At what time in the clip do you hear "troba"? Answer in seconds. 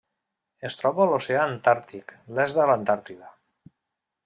0.79-1.03